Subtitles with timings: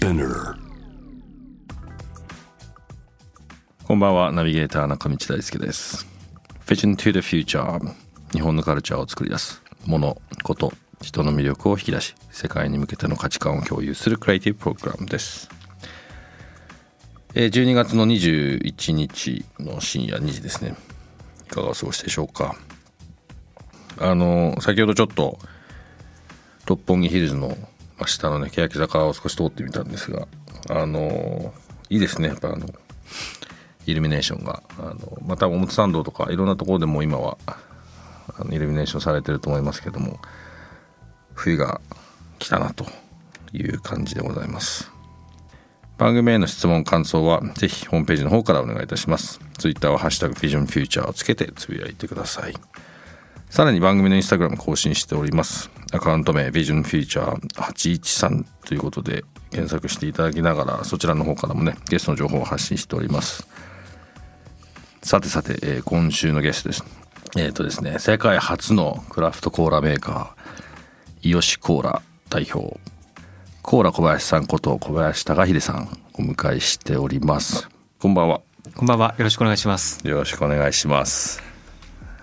[0.00, 0.54] Spinner
[3.84, 6.06] こんばんはナビゲーター中道大輔です。
[6.64, 7.78] Vision to the Future
[8.32, 9.62] 日本のカルチャーを作り出す。
[9.84, 15.50] ものこと人の魅力を引き出し世界に向けての価値観を共有するクリエイティブプログラムです。
[17.34, 20.76] え12月の21日の深夜2時ですね。
[21.46, 22.56] いかがお過ごしでしょうか。
[23.98, 25.38] あの先ほどちょっと
[26.64, 27.54] 六本木ヒルズの
[28.00, 30.26] まあ下のね欅坂を少し通ってみたんですが
[30.70, 31.52] あの
[31.88, 32.66] いいですねやっぱあの
[33.86, 34.62] イルミネーションが。
[34.78, 40.18] あのまた表参道とかいろんなところでも今はあのイルミネーションされてると思いますけども
[41.34, 41.80] 冬が
[42.38, 42.86] 来たなと
[43.52, 44.90] いう感じでございます。
[45.98, 49.40] 番組への質問感想はぜひホームページの方からお願いいたします。
[49.58, 52.54] ツイッターはハッシュタグビジョンフューチャーをつけてつぶやいてください。
[53.50, 55.70] さらに番組のインスタグラム更新しております。
[55.92, 63.46] アカウント名ビジョンフューチャー813ということで検索していただきながらそちらの方からもねゲストの情報を発信しております。
[65.02, 66.84] さてさて、えー今週のゲストです。
[67.36, 72.78] えっ、とですね世界初のクラフトコーラメーカーイヨシコーラ代表
[73.62, 77.68] コーラ小林さんこと小林貴秀さんお迎えしております。
[77.98, 78.40] こんばんは。
[78.76, 79.14] こんばんは。
[79.18, 80.06] よろしくお願いします。
[80.06, 81.50] よろしくお願いします。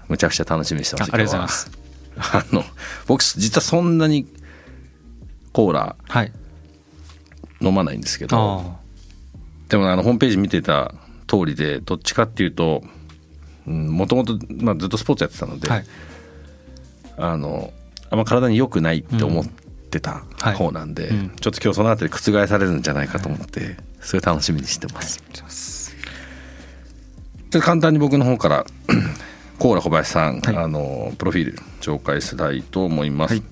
[0.07, 1.86] むちゃくちゃ楽しみにしてますあありがとうございます
[2.19, 2.63] あの
[3.07, 4.27] 僕実はそんなに
[5.53, 6.31] コーラはい。
[7.61, 8.79] 飲まないんですけどあ
[9.69, 10.93] でもあのホームページ見てた
[11.27, 12.83] 通りでどっちかっていうと
[13.65, 14.45] もともとず
[14.85, 15.73] っとスポーツやってたので、あ。
[15.73, 15.85] はい。
[17.17, 17.73] あの
[18.09, 20.55] あんま体に良くないって思ってたはい。
[20.55, 21.29] 方なんで、うん。
[21.31, 25.21] ちょっと今日そのあたり覆されるんじゃないかと思って、それ楽しみにしてます。
[25.33, 25.43] ちょ
[27.49, 28.65] っと簡単に僕の方から
[29.59, 33.33] コーラ小林さん、はいあのプロフィール紹介したいと思います。
[33.33, 33.43] はい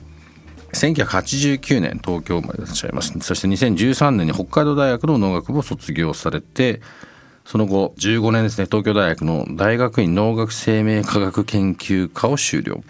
[0.75, 6.81] 1989年東京生まれでいらっしゃいますそして2013年に北海道大学の農学部を卒業されて
[7.45, 12.83] その後15年ですね東京大学の大学院農学生命科学研究科を修了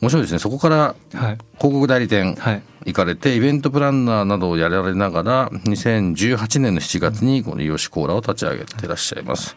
[0.00, 0.94] 面白いですねそこからはい。
[1.12, 2.62] 広告代理店はい。
[2.86, 9.56] 行かれてイベントプランナーなどをやられながら2018年の7月にこのイヨシコーラを立ち上げていらっしゃいます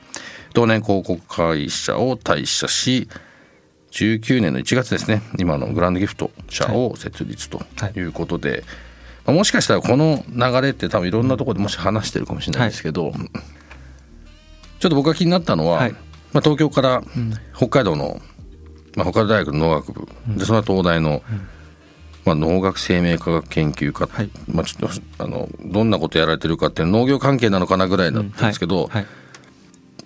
[0.53, 3.07] 同年広告会社を退社し
[3.91, 7.61] 19年の1月ですね今のグランドギフト社を設立と
[7.95, 7.99] い。
[8.01, 8.63] うことで、
[9.25, 13.11] まあもしかしたらこの流れって多分いろんなところでもし話してるかもしれないですけど、
[14.79, 15.91] ちょっと僕が気になったのは、はい。
[16.33, 17.03] まあ、東京から
[17.55, 18.21] 北海道の、
[18.95, 20.07] まあ、北海道大学の農学部、
[20.37, 21.21] でその後東大の、
[22.25, 24.29] まあ、農学生命科学研究科、はい。
[24.47, 29.05] まあ、ちょっとあのどんなことやられてるかって農業関係なのかなぐらいだったんですけど、はい。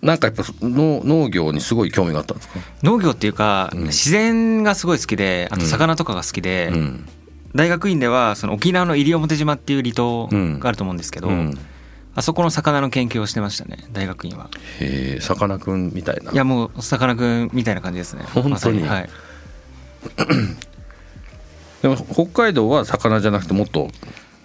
[0.05, 3.85] なんかやっぱ農農業にすごい興味があったんですか、農業っていうか、ん。
[3.85, 7.07] 自然がすごい好きで、あと魚とかが好きで、うん。
[7.55, 10.27] 大学院ではその沖縄の西表島っていう離島
[10.59, 11.57] があると思うんですけど、うん、
[12.13, 14.49] あそこの魚の研究をしてましたね、大学院は。
[14.79, 16.31] へえさかなクンみたいな。
[16.31, 18.25] いやもうさかなクンみたいな感じですね。
[18.33, 18.81] 本当に？
[18.81, 19.09] まさはい。
[21.81, 23.89] でも北海道は魚じゃなくてもっと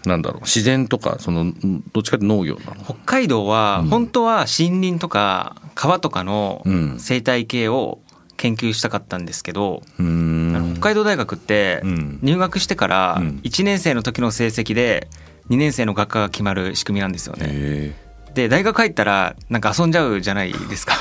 [0.06, 2.84] なんだろう自然とかそのんどっちかって農業なの？
[2.84, 3.88] 北海道はうん。
[3.88, 6.96] 本当は森林とか川とかのうん。
[6.98, 8.00] 生態系を
[8.36, 12.18] 研究したかったんですけど、北海道大学ってうん。
[12.22, 13.40] 入学してからうん。
[13.44, 15.08] 1年生の時の成績で
[15.50, 17.46] 2年生の学科が決まる仕組みなんですよね。
[17.50, 17.94] へ
[18.34, 20.94] で大学入ったらなんか遊んじゃうじゃないですか。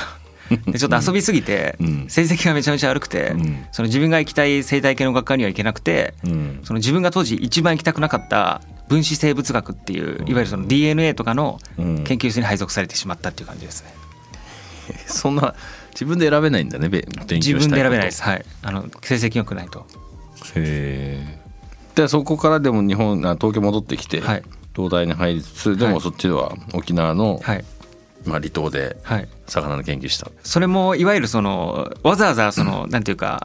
[0.66, 2.04] でちょっと遊びすぎてうん。
[2.08, 3.64] 成績がめちゃめちゃ悪くてうん。
[3.72, 6.12] その自分が行きたい生態系の学科には行けなくて
[6.64, 13.94] その自分が当時一番行きたくなかった分子生物学っていういわゆるその DNA とかのうん研究室に配属されてしまったっていう感じですね。
[15.06, 15.54] そんな
[15.92, 18.22] 自分で選べないんだねべ勉自分で選べないです。
[18.22, 18.44] はい。
[18.62, 19.86] あの成績良くないと。
[20.56, 21.40] へえ
[21.94, 24.42] でそこからでも日本あ東京戻ってきて、はい
[24.74, 27.64] 東大に入りつつではいもそっちでは沖縄の、はい
[28.24, 29.28] まあ、離島ではい。
[29.46, 33.44] 魚の研究したそれもいわゆるそのわざわざそのなんていうか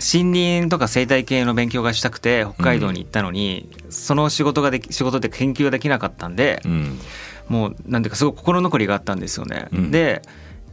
[0.00, 6.98] 森林とか生態系の勉強がしたくて北海道に行ったのに、その仕事ができ仕事で研究ができなかったんで、うん。
[7.48, 9.68] もうなんていうかすごい心残りがあったんですよね。
[9.72, 9.90] うん。
[9.90, 10.22] で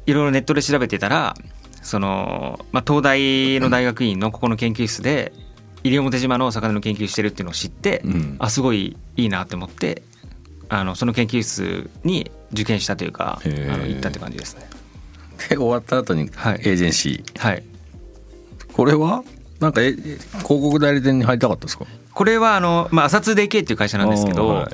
[0.06, 1.36] いろいろネットで調べてたら
[1.82, 5.34] その、まあ、東大の大学院のここの研究室で
[5.84, 8.36] 西表島の魚の研究してるっていうのを知って、うん。
[8.40, 10.04] あすごいいいなって思って
[10.70, 13.48] あのその研究室に受験したというかあ
[13.78, 14.70] の行ったって感じですね。
[15.50, 16.58] で終わった後にエはい。
[16.60, 17.64] ージェンシー、はい
[18.78, 19.24] これは？
[19.60, 21.86] なんかえ広告代理店に入りたかったですか？
[22.14, 24.68] これはあの、まあ、朝通デイケイっていう会社なんですけど、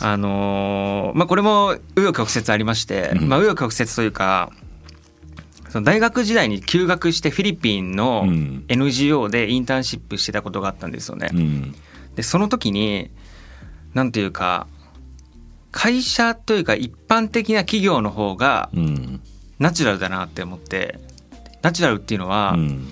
[0.00, 3.28] あのーまあ、これも紆余曲折ありまして、うん。
[3.28, 4.50] まあ、紆余曲折というか
[5.70, 8.64] その大学時代に休学してフィリピンのうん。
[8.68, 11.28] NGO でインターンシップしてたことがあったんですよね。
[11.32, 11.74] うん。
[12.16, 13.10] でその時に
[13.94, 14.66] なんていうか
[15.70, 19.20] 会社というか一般的な企業の方がうん。
[19.58, 20.98] ナチュラルだなって思って
[21.62, 22.88] ナチュラルっていうのは、うん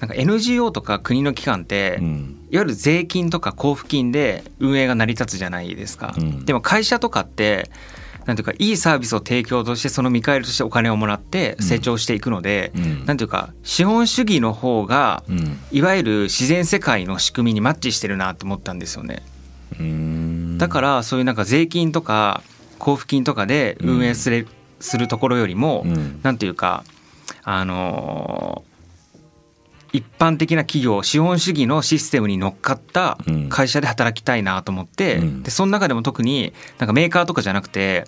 [0.00, 2.32] なんか NGO とか国の機関って、うん。
[2.50, 6.44] いわゆる税金とか交付金で運営が成り立つじゃないですか、うん。
[6.44, 7.70] でも会社とかって
[8.24, 13.06] なんていうかいいサービスを提供としてその見返りとしてお金をもらって成長していくので、うん。
[13.06, 15.58] なんていうか資本主義の方がうん。
[15.72, 19.22] いわゆる自然世界の仕組みにマッチしてるなと思ったんですよね。
[19.80, 20.58] うん。
[20.58, 22.42] だからそういうなんか税金とか
[22.78, 24.46] 交付金とかで運営する,、
[24.78, 26.20] するところよりも、うん。
[26.22, 26.84] なんていうか
[27.42, 28.75] あのー
[29.96, 33.48] 一般的な企業資本主義のシステムに乗っかったうん。
[33.48, 35.42] 会社で働きたいなと思って、うん。
[35.42, 38.04] でその中でも特になんかメーカーとかじゃなくて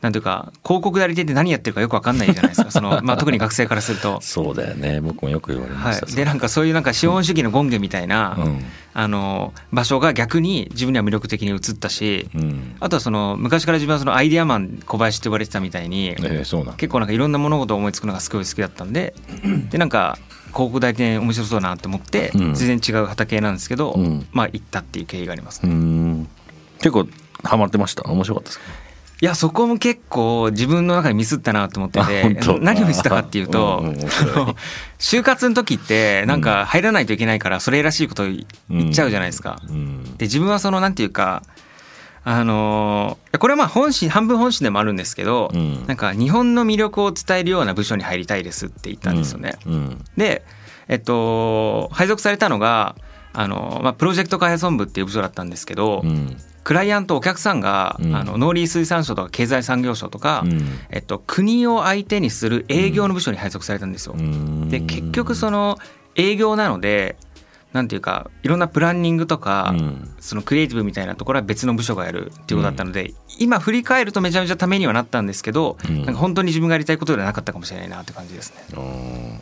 [0.00, 2.70] なんていうか広告代理店って何やってるかよく分かんないじゃないですか。
[2.72, 4.20] その、まあ、特に学生からすると。
[4.22, 5.00] そうだよね。
[5.00, 8.64] 僕もよく言われました、はい、でなんかそういうなんか資本主義の権限みたいな、うん。
[8.94, 12.76] あの場所が逆に自分には魅力的に映ったし、うん。
[12.78, 19.14] あとはその昔から自分はそのアイデアマン小林って呼ばれてたみたいに、えーそうな結構なんかいろんな物事を思いつくのがすごい好きだったんで
[19.70, 22.54] でなんか広告代理店面白そうだなって思って、うん。
[22.54, 24.26] 全然違う畑なんですけど、うん。
[24.32, 26.28] まあ行ったっていう経緯があります、うねん。
[26.78, 27.06] 結構
[27.42, 28.02] ハマってました？
[28.10, 28.64] 面白かったですか？
[29.20, 32.58] いやそこも結構自分の中でミスったなと思ってて当。
[32.58, 33.82] 何をミスったかっていうと、
[35.00, 39.60] 就活の時ってなんか入らないといけないからそれらしいこと言っちゃうじゃないですか。
[39.68, 40.16] うん。
[40.18, 41.42] で自分はそのなんていうか
[42.30, 45.86] あのーこれはまあ本心半分本心でもあるんですけど、うん。
[45.86, 49.54] なんか日本の魅力を伝えるような部署に入りたいですって言ったんですよね。
[49.64, 50.04] うん。
[50.16, 50.44] で
[50.88, 52.96] えっと配属されたのが
[53.32, 56.36] あの、まあ、プロジェクト開発本部っていう部署だったんですけど、うん。
[56.64, 58.14] クライアントお客さんが、うん。
[58.14, 60.60] あの農林水産省とか経済産業省とか、うん。
[60.90, 64.14] えっと、国を相手にする営業の部署に配属されたんですよ。
[64.18, 64.68] うん。
[64.68, 65.78] で結局その
[66.16, 67.16] 営業なので
[67.78, 70.14] なんていうかいろんなプランニングとか、うん。
[70.18, 76.02] そのクリエイティブみたいなところは別の部署がやるっていうことだったので、今振り返るとめちゃめちゃためにはなったんですけど、うん。
[76.04, 78.64] なんか本当に自分がやりたいことではなかったかもしれないなって感じですね。
[78.76, 79.40] うん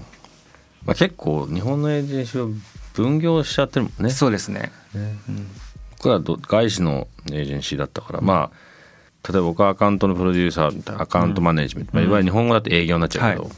[0.85, 2.55] まあ、結構日本のエージェンシーは
[2.93, 4.11] 分業しちゃってるもんね。
[4.11, 4.71] そうですね。
[4.95, 5.19] ね。
[5.29, 5.49] うん。
[5.97, 13.53] 僕はど外資のエージェンシーだったからまあ例えば僕はアカウントのプロデューサーみたいなアカウントマネージメント、まあ、いわゆる日本語だと営業になっちゃうけど、はい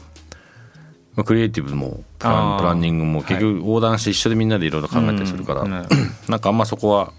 [1.19, 5.73] まあ、クリエイティブもプラプランニングも結局横断して一緒でみんなでいろいろ考えたりするから、うん。
[5.73, 5.87] うん。
[6.29, 7.11] なんかあんまそこは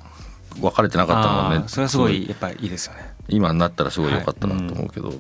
[0.58, 1.69] 分かれてなかったもんね。
[1.69, 3.12] それはすごいやっぱりいいですよね。
[3.29, 5.12] 今になったらすごい良かったなと思うけど、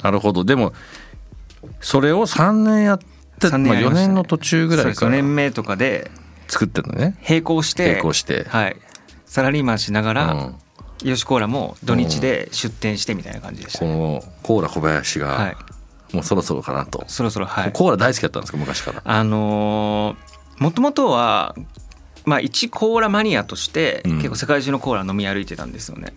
[0.00, 0.44] なるほど。
[0.44, 0.72] でも
[1.80, 2.98] それを3年やっ
[3.40, 6.08] て、3まあ、4年の途中ぐらいか4ら年目とかで
[6.46, 7.16] 作ってるのね。
[7.28, 8.76] 並行して並行して、はい、
[9.26, 10.54] サラリーマンしながら、うん。
[11.02, 15.56] ヨシコーラも土日で出店してみたいな感じでしたこね、のコーラ小林はがい、
[16.12, 17.72] もうそろそろかなと、そろそろはい。
[17.72, 19.02] コーラ大好きだったんですか昔から。
[19.04, 20.16] あの
[20.58, 21.54] もともとは
[22.24, 24.16] まあ一コーラマニアとしてうん。
[24.16, 26.12] 結構世界中のコーラ飲み歩いてたんですよね、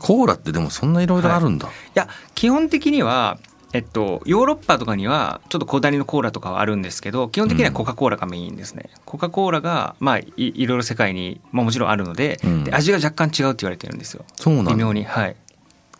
[0.00, 1.70] コーラってでもそんないろいろあるんだ、い。
[1.94, 3.38] や基本的には
[3.72, 12.64] えっと、ヨーロッパとかにはちょっと小谷のコーラとかはあるんですけど基本的にはコカ・コーラがメインですね、コカ・コーラが、まあ、いいろいろ世界に、まあ、もちろんあるので,、うん。
[12.64, 14.24] で味が若干違うって言われてるんですよ。
[14.36, 14.72] そうなんだ。
[14.72, 15.30] 微妙にはい。
[15.30, 15.34] へ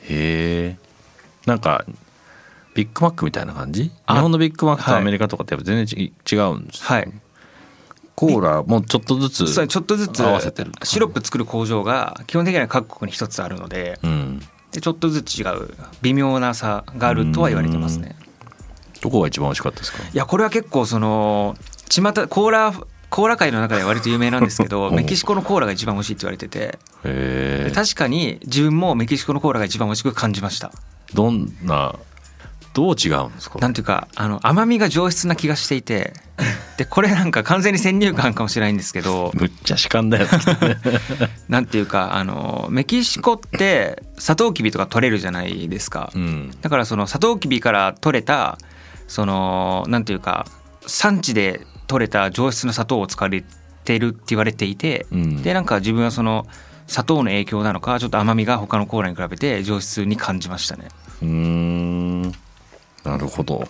[0.08, 0.76] え
[1.44, 1.84] なんか
[2.76, 3.84] ビッグマックみたいな感じ？
[3.84, 5.00] 日あ本のビッグマックとはい。
[5.00, 7.12] アメリカとかってやっぱ全然ち違うんです、はい。
[8.14, 14.40] コーラもうちょっとずつそれちょっとずつ合わせてるシロップ作る工場が基本的には各国に一つあるのでうん。
[14.72, 15.74] でちょっとずつ違う。
[16.02, 18.16] 微妙な差があるとは言われてますね。
[19.00, 20.02] どこが一番美味しかったですか？
[20.02, 21.56] いやこれは結構その
[21.88, 22.72] 巷コーラ
[23.08, 24.92] コーラ界の中では割と有名なんですけど う。
[24.92, 26.78] んメキシコのコーラが一番美味しいって言われてて。
[27.74, 30.72] 確かに自分もメキシコのコーラが一番美味しく感じました。
[31.14, 31.94] どんな
[32.76, 33.58] どう違うんですか？
[33.58, 36.12] なんていうかあの甘みが上質な気がしていて
[36.76, 40.30] でこれなんか完全に先入観かもしれないんですけどむっちゃ主観だよね。
[41.48, 46.12] なんていうかあのメキシコってサトウキビとか取れるじゃないですか。
[46.14, 46.50] うん。
[46.60, 48.58] だからそのサトウキビから取れた
[49.08, 50.44] そのなんていうか
[50.86, 53.42] 産地で取れた上質な砂糖を使われ
[53.84, 55.42] てるって言われていて、うん。
[55.42, 56.46] でなんか自分はその
[56.86, 60.88] 砂糖の影響なのかちょっと甘みが他のコーラに比べて上質に感じましたね。
[61.22, 62.05] うーん
[63.06, 63.66] なるほど。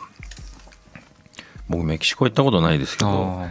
[1.69, 3.49] 僕メキシコ行ったことないですけどあ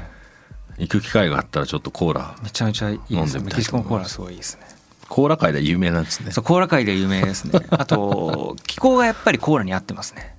[0.78, 4.66] 行く機会があったらちょっとコーラーめちゃめちゃいいですメキシコのコーラすごいいいですね。
[5.08, 6.32] コーラ界では有名なんですね。
[6.32, 7.60] そうコーラ界で有名ですね。
[7.70, 10.36] あと気候がやっぱりコーラに合ってますね。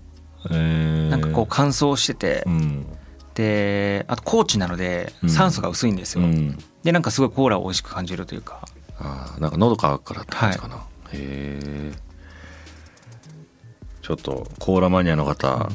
[0.50, 1.08] へー。
[1.10, 2.86] なんかこう乾燥してて、うん。
[3.34, 5.30] であと高地なのでうん。
[5.30, 6.24] 酸素が薄いんですよ。
[6.24, 6.58] うん。
[6.82, 8.60] でなんかすごいコーラを美味しく感じるというか。
[8.98, 10.80] あーなんか喉乾くからって感じかな、へ
[11.12, 11.92] え
[14.06, 15.68] ちょっとコーラマニアの方、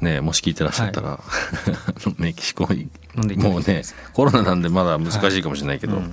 [0.00, 1.18] ねもし聞いてらっしゃったら、
[2.16, 6.12] メキシコもうねコロナなんでまだ難しいかもしれないけど、うん。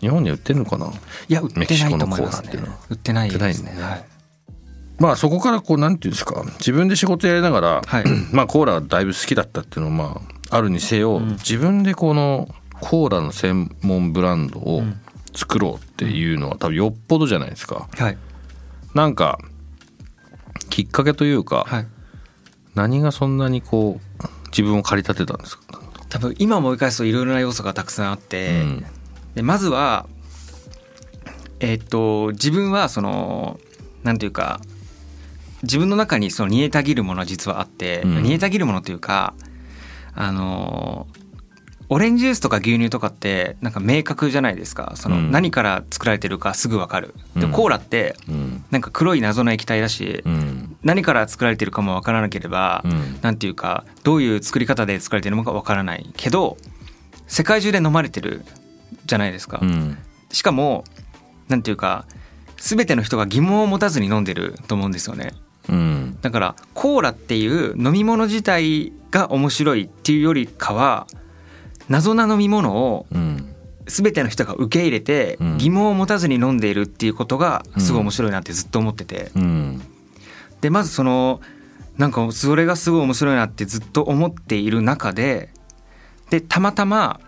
[0.00, 0.86] 日本に売ってるのかな？
[1.28, 1.76] いや売ってないと思いますね。
[1.76, 2.78] メキシコのコーラっていうのは。
[2.90, 3.76] 売ってないですね。
[3.80, 4.04] はい。
[4.98, 8.04] まあそこからこうなんていうんですか自分で仕事やりながら、はい。
[8.34, 10.20] まあコーラがだいぶ好きだったっていうのはま
[10.50, 11.34] ああるにせよ、ん。
[11.34, 12.48] 自分でこの
[12.80, 15.00] コーラの専門ブランドをん。
[15.36, 17.86] 作ろうっていうのは多分よっぽどじゃないですか。
[17.96, 18.18] はい。
[18.94, 19.38] なんか
[20.70, 21.86] きっかけというか、はい。
[22.74, 28.84] 何がそんなにこう自分を駆り立てたんですか、多分今思い返すといろいろな要素がたくさんあって、うん。
[29.34, 30.06] でまずは
[31.60, 33.58] えっと自分はその
[34.04, 34.60] なんていうか
[35.62, 38.22] 自分の中にその煮えたぎるものは実はあって、うん。
[38.22, 39.34] 煮えたぎるものというか
[40.14, 41.08] あの
[41.90, 44.92] オレンジジュースとか牛乳とかってなんか明確じゃないですか。
[44.96, 45.30] そのうん。
[45.30, 47.52] 何から作られてるかすぐ分かる、でうん。
[47.52, 48.64] コーラってうん。
[48.70, 50.76] なんか黒い謎の液体だし、うん。
[50.82, 53.18] 何から作られてるかも分からなければ、うん。
[53.22, 56.10] なんていうかどういう作り方で作られてるのか分からない。
[56.16, 56.58] けど
[57.26, 58.44] 世界中で飲まれてる
[59.06, 59.98] じゃないですか、うん。
[60.30, 60.84] しかも
[61.48, 62.04] なんていうか
[62.58, 65.32] 全ての人が疑問を持たずに飲んでると思うんですよね。
[65.70, 66.18] うん。
[66.20, 71.06] だからコーラっていう飲み物自体が面白いっていうよりかは
[71.88, 73.54] 謎な飲み物をうん。
[73.86, 75.58] 全ての人が受け入れてうん。
[75.58, 79.30] 疑問を持たずに飲んでいるっていうことがすごい面白いなってずっと思ってて。
[79.34, 79.82] うん。
[80.60, 81.40] でまずその
[81.96, 85.50] なんかそれがすごい面白いなってずっと思っている中で
[86.30, 87.20] でたまたま、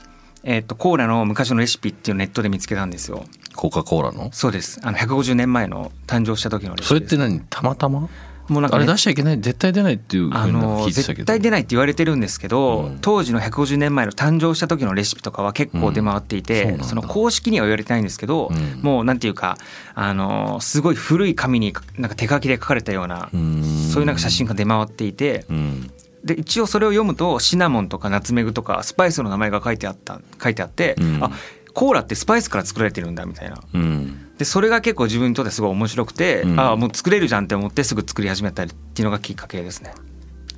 [0.45, 3.25] えー、とコーラの昔のレシピっていうのをネットで見つけたんですよ。
[3.57, 4.31] コカ・コーラの？
[4.33, 4.81] そうです。
[4.85, 7.41] あの150年前の誕生した時のレシピそれって何？
[7.49, 8.09] たまたま？
[8.51, 9.41] もうなんかねあれ出しちゃいけない？
[9.41, 12.99] 絶対出ないっていうあの絶対出ないって言われてるんですけど、うん。
[13.01, 18.83] 当時の150年前の誕生した時のレシピとかは結構出回っていて、うんその公式には言われてないんですけど、うん。
[18.83, 19.57] もうなんていうか
[19.95, 23.63] あのすごい古い紙になんか手書きで書かれたような、うん。
[23.93, 25.91] そういうなんか写真が出回っていて、うん。
[26.25, 31.25] で一応それを読むとシナモンとかナツメグとかスパイスの名前が書いてあった書いてあって、うん。
[31.25, 31.31] あ
[31.73, 33.61] コーラってスパイスから作られてるんだみたいな。
[33.73, 34.37] うん。
[34.39, 36.61] でそれが結構自分にとってすごい面白くて、うん。
[36.61, 39.95] あもう作れるじゃんって思ってすぐ作り始めたりっていうのがきっかけですね。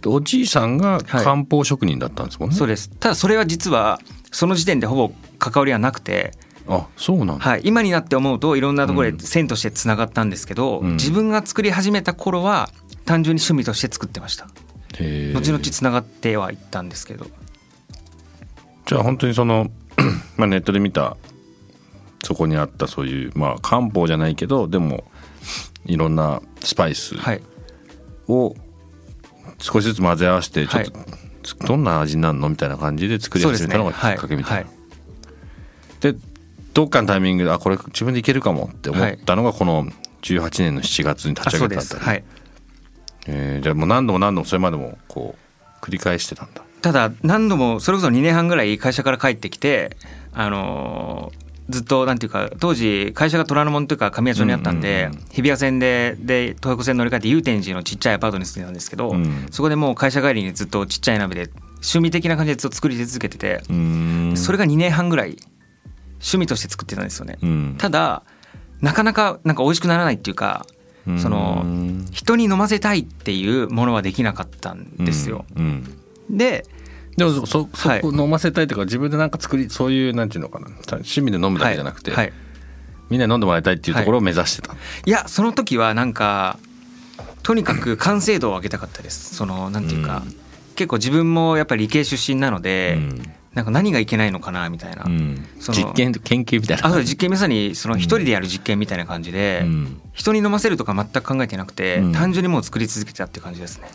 [0.05, 2.91] おじいさんが漢方職人だったんですもんね、そうです。
[2.91, 4.01] ただそれは実は
[4.33, 6.33] その時点でほぼ関わりはなくて、
[6.69, 9.17] あそうなんだ、はい、今になって思うといろんなところうん。
[9.17, 10.93] で線としてつながったんですけど、うん。
[10.95, 12.69] 自分が作り始めた頃は
[13.05, 14.49] 単純に趣味として作ってました。
[14.93, 17.27] 後々つながってはいったんですけど。
[18.87, 19.71] じゃあ本当にその
[20.37, 21.17] まあネットで見た
[22.25, 25.05] そこにあったそういうまあ漢方じゃないけどでも
[25.87, 27.43] いろんなスパイスはい。
[28.29, 28.55] を
[29.59, 32.49] 少しずつ混ぜ合わせてちょっと、どんな味になるの？
[32.49, 34.71] みたいな感じで作り始めたのがきっかけみたいな。
[36.13, 36.19] で
[36.75, 39.87] どっかのタイミングであこれ自分でいけるかもって思ったのがこの
[40.23, 41.97] 18年の7月に立ち上げたんだ、です。
[41.99, 42.25] はい。
[43.27, 49.97] えーじゃあもう何度も何度もそれまでもこう繰り返してたんだただ何度もそれこそ2年半ぐらい会社から帰ってきて
[50.33, 59.47] あのーずっとなんていうか当時会社が虎ノ門というか神谷町にあったんで、日比谷線でで東横線乗り換えて祐天寺のちっちゃいアパートに住んでたんですけど、うん。
[59.51, 64.37] そこでもう会社帰りにずっとちっちゃい鍋で趣味的な感じでずっと作り続けてて、うーん。
[64.37, 65.37] それが2年半ぐらい
[66.15, 67.39] 趣味として作ってたんですよね。
[67.41, 67.77] うん。
[67.79, 68.25] ただ
[68.81, 70.67] なかなかなんか美味しくならないっていうか
[71.21, 75.47] そのうん人に飲ませたいっていうものはできなかったんですよ。
[75.55, 75.65] うん。
[75.65, 75.99] うん
[76.33, 76.67] で
[77.17, 80.69] でもそそこ飲ませたいというか自分でなんか作りそういうなんていうのかな。
[80.91, 82.25] 趣味で飲むだけじゃなくて、はい。
[82.27, 82.33] はい
[83.13, 84.75] みんなに飲んでもらいたいっていうところを目指してた、
[85.05, 85.11] い。
[85.11, 86.59] やその時はなんか
[87.43, 89.35] とにかく完成度を上げたかったです。
[89.35, 90.35] そのなんていうか、うん。
[90.77, 93.23] 結構自分もやっぱり理系出身なので、うん。
[93.53, 95.47] なんか何がいけないのかなみたいな、うん。
[95.59, 96.87] 実験研究みたいな。
[96.87, 100.01] あそう実験まさにその一人でやる実験みたいな感じで、うん。
[100.15, 102.13] 人に飲ませるとか全く考えてなくて、うん。
[102.13, 103.89] 単純にもう作り続けてたっていう感じですね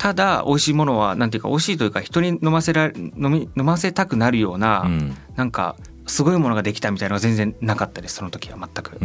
[0.00, 5.14] ただ美味しいものはなんていうか美味しいというか人に飲ませら飲み飲ませたくなるような、うん。
[5.36, 5.76] なんか
[6.06, 8.98] すごいものができたみたいなのは全然なかったですその時は全く、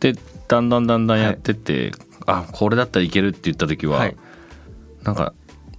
[0.00, 0.12] で
[0.46, 1.92] だんだんだんだんやってって、
[2.26, 4.16] あこれだったらいけるって言った時は、はい。
[5.04, 5.32] なんか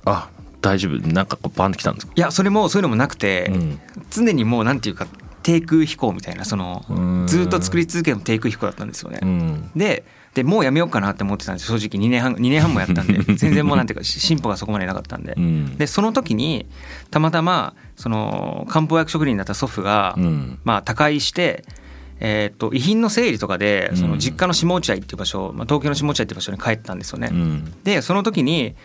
[0.05, 0.31] あ
[0.61, 3.79] 大丈夫なんかこうバンってきたんですか、いやそれもそういうのもなくて、うん。
[4.09, 5.05] 常にもうなんていうか
[5.43, 7.27] 低空飛行みたいなそのうん。
[7.27, 9.19] ずっと作り続けても低空飛行だったんですよね。
[9.21, 9.71] うん。
[9.75, 15.33] ででもうやめようかなって思ってたんです正直2年半2年半もやったんで 全然もうなんていうかし進歩がそこまでなかったんで。
[15.37, 16.65] うんでその時に
[17.11, 21.63] たまたまその漢方薬職人だった祖父が、うんまあ他界して。
[22.25, 27.29] えー、と遺品の整理とかでその実家の下落合っていう場所、まあ、東京の下落合っていう場所に帰ったんですよね。
[27.33, 28.75] うんでその時に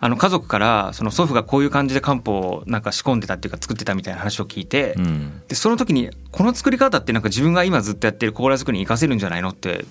[0.00, 9.84] あの家族からその祖父がこういう感じで漢方をなんか仕込んでたっていうか作ってたみたいな話を聞いて、うんでその時にこの作り方ってなんか自分が今ずっとやってるコーラ作りに活かせるんじゃないのって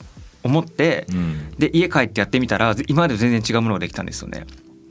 [0.47, 1.51] 思って、うん。
[1.57, 4.45] で家帰ってやってみたら今までと全然違うものができたんですよね。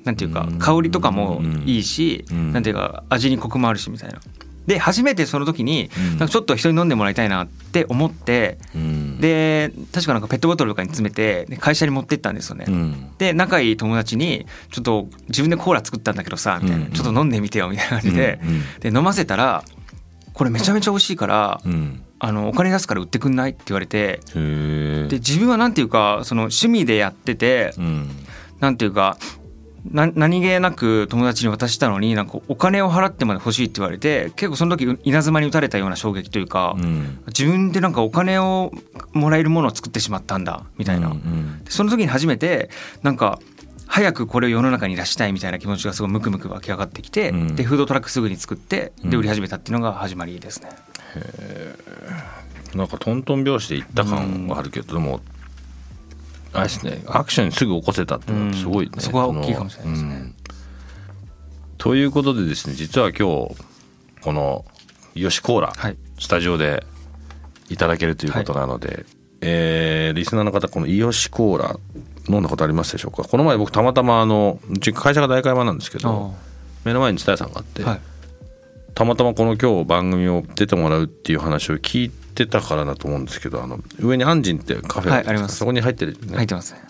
[0.04, 0.58] なんていうかうん。
[0.58, 2.52] 香りとかもいいし、うん。
[2.52, 4.20] なんていうか味にコクもあるしみたいな。
[4.66, 6.08] で初めてその時にうん。
[6.10, 9.20] なんかちょっと人に飲んでもらいたいなって思ってうん。
[9.20, 12.66] で確かなんかペットボトルとかに詰めてで会社に持ってったんですよね。
[12.68, 13.10] うん。
[13.18, 16.86] で仲いい友達に「ちょっと自分でコーラ作ったんだけどさ」みたいな。
[16.86, 18.40] うん「ちょっと飲んでみてよ」みたいな感じで。
[18.42, 18.62] うん。
[18.80, 19.64] で飲ませたら
[20.34, 28.10] 「これめちゃめちゃ美味しいからうんあのお金出すから売ってくんない?」って言われてで自分はなんていうかその趣味でやっててうん。
[28.60, 29.18] なんていうか
[29.90, 37.18] な何気なく友達に渡したのになんかお金を払ってまで欲しいって言われて結構その時稲妻に打たれたような衝撃というか、うん。
[37.28, 38.72] 自分でなんかお金を
[39.12, 41.60] もらえるものを作ってしまったんだみたいな、うんうん。
[41.68, 42.70] その時に初めて
[43.02, 43.38] なんか
[43.86, 47.56] 早くこれを世の中に出したいみたいな気持ちがすごいムクムク湧き上がってきて、うん。
[47.56, 49.10] でフードトラックすぐに作ってうん。
[49.10, 50.68] で売り始めたっていうのが始まりですね。
[52.74, 55.20] なんかトントン拍子でいった感はあるけど、でも
[56.52, 60.14] あれですねアクションにすぐ起こせたっていうのはすごいね、うんそこは大きいかもしれないですね。
[60.14, 60.34] うん。
[61.78, 63.56] ということでですね実は今日
[64.20, 64.64] この
[65.14, 65.96] ヨシコーラ、はい。
[66.18, 66.84] スタジオで
[67.70, 69.06] いただけるということなので、
[69.40, 71.78] えーリスナーの方このイヨシコーラ
[72.28, 73.24] 飲んだことありますでしょうか？
[73.24, 76.34] この前僕たまたまあのうち会社が代官山なんですけど
[76.84, 78.00] 目の前に蔦屋さんがあって、はい。
[78.94, 85.56] たまたまこの今日番組を出てもらうっていう話を聞いてたからだと思うんですけどあの上にアンジンってカフェはいあります。
[85.56, 86.36] そこに入ってる、ね。
[86.36, 86.80] 入ってますね。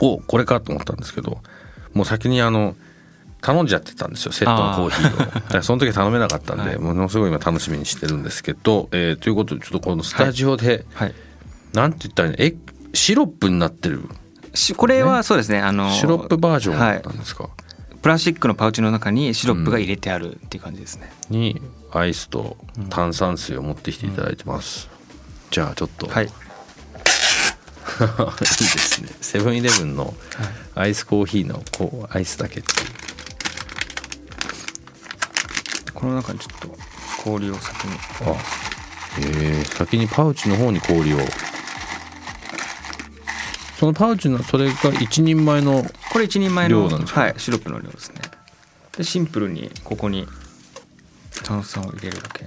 [0.00, 1.38] おこれかと思ったんですけど
[1.92, 2.76] もう先にあの
[3.40, 5.62] 頼んじゃってたんですよセットのコーヒーを。
[5.62, 6.78] その時頼めなかったんで、はい。
[6.78, 11.14] ものすごい今楽しみにしてるんですけど、えーということでちょっとこのスタジオで、はい。
[11.72, 12.44] なんて言ったらいいの？
[12.44, 12.54] え
[12.94, 14.08] シロップになってるし
[14.76, 17.48] これはそうですねあのシロップバージョンはいなんですか、
[18.02, 21.10] プラスチックのパウチの中にシロップが入れてあるっていう感じですね。
[21.30, 21.60] に
[21.92, 22.56] アイスと
[22.90, 24.88] 炭酸水を持ってきていただいてます、
[25.50, 26.26] じゃあちょっと、はい。
[26.26, 26.36] いいで
[28.44, 29.08] すね。
[29.20, 30.14] セブンイレブンの
[30.74, 32.86] アイスコーヒーのこうアイスだけっていう。
[35.94, 36.68] この中にちょっと
[37.24, 37.98] 氷を先に。
[38.26, 38.36] あ
[39.18, 41.18] えー、先にパウチの方に氷を
[43.78, 47.20] そのパウチのそれが一人前のこれ一人前の量なんですか？
[47.20, 48.22] はいシロップの量ですね。
[48.96, 50.26] でシンプルにここに
[51.44, 52.44] 炭酸を入れるだけ。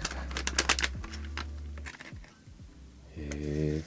[3.16, 3.82] へ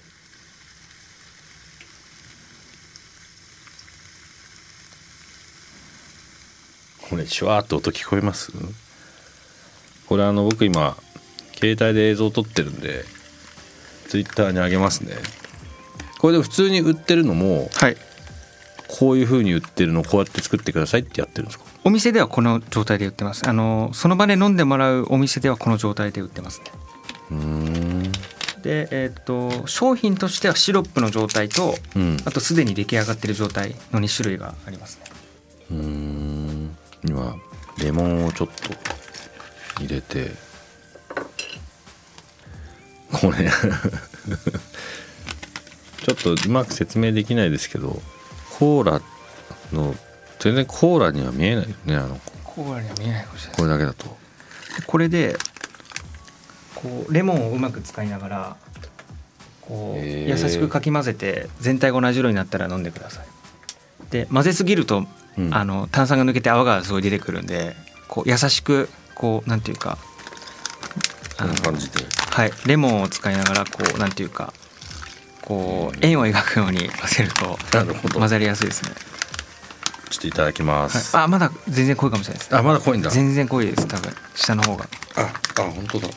[7.11, 8.53] これシュワーって音聞こえます？
[10.07, 10.97] これあの僕今
[11.57, 13.05] 携帯で映像撮ってるんで
[14.09, 15.15] ツイッターにあげますね
[16.25, 17.97] これで普通に売ってるのもはい。
[18.89, 21.67] こういう風に売ってるのをこうやって作ってくださいってやってるんですか？
[21.85, 23.47] お店ではこの状態で売ってます。
[23.47, 26.65] あのその場で飲んでもらうお店ではこの状態で売ってますね。
[27.31, 28.13] うーん
[28.63, 35.05] でえっ、と商品としてはシロップの状態とうんあとすでに出来上がってる状態の2種類がありますね。
[35.73, 37.37] うーん今
[37.83, 40.31] レモンをちょっと入れて
[43.13, 43.51] これ
[46.05, 48.03] ちょっとうまく説明できないですけど
[48.59, 49.01] コーラ
[49.73, 49.95] の
[50.38, 53.57] 全然コーラには見えないよねあのコーラには見えないかもしれない。
[53.57, 54.05] これだけだと。
[54.05, 54.12] で
[54.87, 55.37] これで
[56.75, 58.57] こうレモンをうまく使いながら
[59.62, 63.27] こう優しくかき混ぜて全体が同じ色になったら飲んでください。
[64.11, 65.07] で混ぜすぎると、
[65.38, 65.55] うん。
[65.55, 67.75] あの炭酸が抜けて泡がすごい出てくるんで
[68.09, 69.97] こう優しくこうなんていうか
[71.38, 72.53] はい。
[72.67, 74.53] レモンを使いながらこうなんていうか
[75.45, 77.59] こう円を描くように混ぜると
[78.19, 78.93] 混ざりやすいですね、
[80.09, 82.59] ちょっといただきます、はい、あまだ全然濃いかもしれないですね。
[82.59, 83.11] あまだ濃いんだ。
[83.11, 83.87] 全然濃いです。
[83.87, 84.89] 多分下の方が。
[85.17, 86.09] ああ本当だ。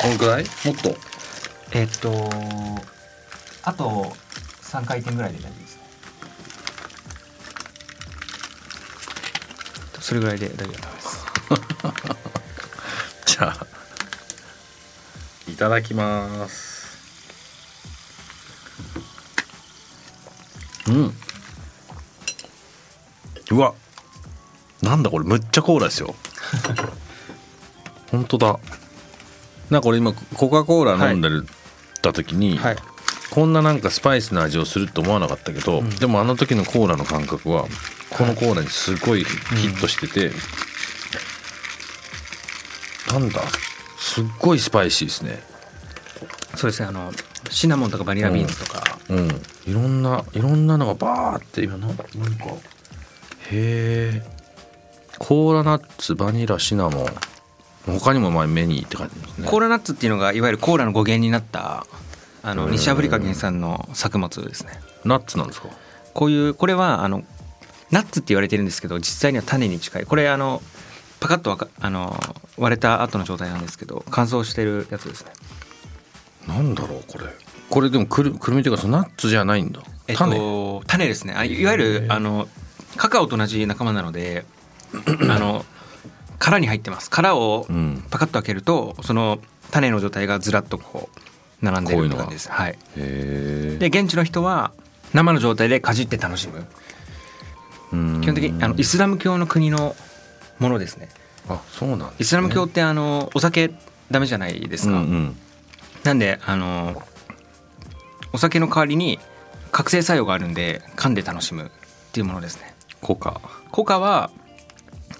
[0.00, 0.44] こんくらい？
[0.64, 0.96] もっと？
[1.72, 2.30] えっと
[3.64, 4.16] あと
[4.62, 5.82] 3回転ぐらいで大丈夫ですね。
[10.00, 11.24] それぐらいで大丈夫です。
[13.38, 13.71] じゃあい
[15.62, 16.98] ただきます。
[20.88, 21.14] うん。
[23.52, 23.72] うわ。
[24.82, 25.24] なんだこれ。
[25.24, 26.16] むっちゃコーラですよ。
[28.10, 28.58] 本当だ。
[29.70, 31.46] なんか俺今コカ・コーラ飲んでる
[32.02, 32.76] た時に、はい。
[33.30, 35.90] こんななんかスパイスな味をすると思わなかったけど、うん。
[35.90, 37.68] でもあの時のコーラの感覚は
[38.10, 40.32] このコーラにすごいヒットしてて、
[43.12, 43.42] なんだ。
[43.96, 45.51] すっごいスパイシーですね
[46.56, 47.12] そうですねあの
[47.50, 49.28] シナモンとかバニラビーンズとか、うん。
[49.66, 52.04] いろんないろんなのがバーって今ななんか
[53.50, 54.22] へえ
[55.18, 57.06] コーラナッツバニラシナモン。
[57.98, 59.48] 他にもまあ many って感じですね。
[59.48, 61.86] コーラナッツっていうのがいわゆるコーラの語源になった
[62.42, 62.72] あのうん。
[62.72, 64.72] 西アフリカ原産の作物ですね。
[65.04, 65.68] ナッツなんですか？
[66.14, 67.24] こういうこれはあの
[67.90, 70.06] ナッツって言われてるんですけど実際には種に近い。
[70.06, 70.62] これあの
[71.18, 72.18] パカッとあの
[72.56, 75.30] 割れた後の状態なんですけど乾燥してるやつですね
[76.46, 77.24] なんだろうこれ。
[77.70, 79.80] これでもくるくるみっていうかそのナッツじゃないんだ。
[80.08, 81.06] えっ種、と種。
[81.06, 81.34] ですね。
[81.34, 82.48] あいわゆるあの
[82.96, 84.44] カカオと同じ仲間なので
[85.28, 85.64] あの
[86.38, 87.10] 殻に入ってます。
[87.10, 88.04] 殻をうん。
[88.10, 89.38] パカッと開けるとその
[89.70, 92.50] 種の状態がずらっとこう並んでる感じです。
[92.50, 92.72] はい。
[92.72, 94.72] へえで現地の人は
[95.14, 96.64] 生の状態でかじって楽しむ。
[98.22, 99.94] 基本的にあのイスラム教の国の
[100.58, 101.08] ものですね。
[101.48, 103.72] あそうなんです、ね、イスラム教ってあのお酒
[104.10, 105.36] ダメじゃないですか、うんうん
[106.04, 107.02] なんであの
[108.32, 109.18] お酒の代わりに
[109.70, 111.68] 覚醒作用があるんで噛んで楽しむっ
[112.12, 112.74] ていうものですね。
[113.00, 114.30] コカコカは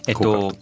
[0.06, 0.52] えっと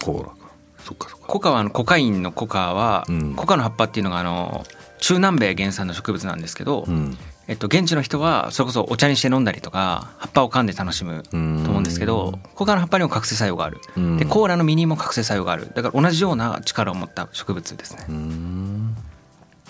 [1.27, 3.35] コカはあのコカインのコカは、うん。
[3.35, 4.65] コカの葉っぱっていうのがあの
[4.99, 7.17] 中南米原産の植物なんですけど、うん。
[7.47, 13.79] えっと、現地の人はそれこそお茶にして飲んだりとか葉っぱを噛んで楽しむと思うんですけどコカの葉っぱにも覚醒作用がある。
[13.97, 14.17] うん。
[14.19, 15.71] でコーラの実にも覚醒作用がある。
[15.75, 18.07] だから同じような力を持った植物ですね。
[18.09, 18.97] うん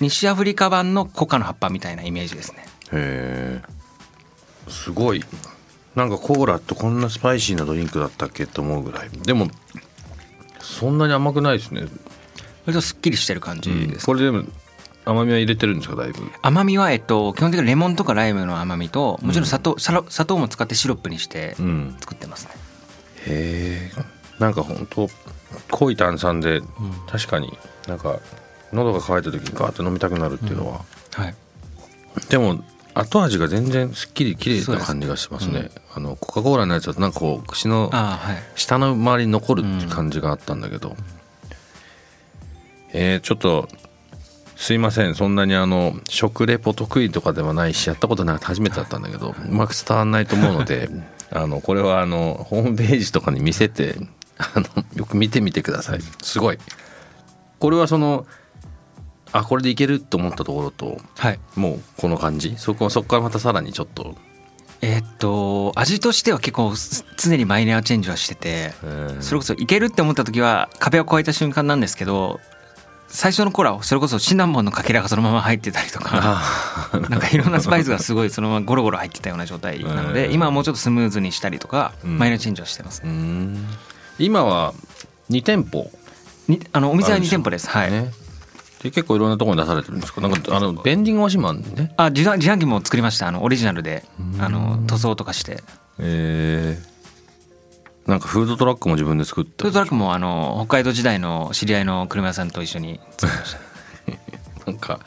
[0.01, 2.65] 西アフリカ版のコカの葉っぱみたいなイメージですね。
[2.93, 4.71] へえ。
[4.71, 5.25] すごい。
[5.95, 9.11] なんかコーラってこんなスパイシーなドリンクだったっけと思うぐらい。
[9.11, 9.49] でも
[10.61, 11.83] そんなに甘くないですね、
[12.65, 14.45] 割とすっきりしてる感じです、これでも
[15.05, 16.23] 甘みは入れてるんですかだいぶ？
[16.43, 21.97] 甘みはえっと基本的にレモンとかライムの甘みともちろん砂糖,砂糖、砂糖も使ってシロップにしてうん。
[21.99, 22.53] 作ってますね。
[23.27, 24.03] へえ。
[24.39, 25.09] なんかほんと
[25.73, 26.63] 濃い炭酸で
[27.09, 27.53] 確かに
[27.89, 28.21] なんか
[28.73, 31.35] 喉が渇いた時にガーッと飲みたくなるっていうのは、はい。
[32.29, 32.63] でも
[32.95, 35.71] 後味が全然すっきり綺麗な感じがしますね。
[35.95, 37.91] あのコカ・コーラのやつだとなんかこう口の
[38.57, 40.97] 下の周りに残るって感じがあったんだけど、
[42.93, 43.69] えーちょっと
[44.57, 45.15] すいません。
[45.15, 50.91] そんなにあの食レポ得意とかではないしやったことなくて初めてだったんだけどうまく伝わんないと思うので
[51.31, 53.95] あのこれはあのホームページとかに見せて
[54.37, 56.01] あのよく見てみてください。
[56.23, 56.59] すごい。
[57.59, 58.27] これはその
[59.33, 61.39] あこれでいけると思ったところとはい。
[61.57, 62.57] もうこの感じ？
[62.59, 64.17] そこそこからまたさらにちょっと、
[64.83, 69.23] えーっと味としては結構す常にマイナーチェンジはしててえー。
[69.23, 72.41] それこそいけるって思った時は壁を越えた瞬間なんですけど
[73.13, 76.41] 最初の頃はそれこそシナモンのかけらがそのまま入ってたりとか
[77.11, 82.19] なんかいろんなスパイスがすごいそのままゴロゴロ入ってたような状態なのうんで今はもうちょっとスムーズにしたりとかうん。
[82.19, 83.03] マイナーチェンジはしてます。
[83.05, 83.67] うーん。
[84.21, 84.75] 今は
[85.29, 85.91] 2店舗？
[86.47, 87.69] にあのお店は2店舗です。
[87.69, 87.91] はい。
[87.91, 88.13] ね
[88.83, 90.21] で結構いろんなところに出されてるんですか？
[90.23, 91.93] なんかあのベンディングマシンもあるんでね。
[91.97, 93.29] あ自販自販機も作りました。
[93.29, 94.05] あのオリジナルで。
[94.35, 94.43] うん。
[94.43, 95.63] あの塗装とかして。
[95.99, 98.11] えー。
[98.11, 102.99] なんかフードトラックも自分で作ってフードトラックもあの北海道時代の知り合いの車屋さんと一緒に。
[103.19, 105.01] 作りましたなんか